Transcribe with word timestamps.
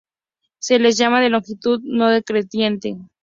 Se 0.57 0.79
las 0.79 0.97
llama 0.97 1.21
de 1.21 1.29
longitud 1.29 1.79
no 1.83 2.07
decreciente. 2.09 2.97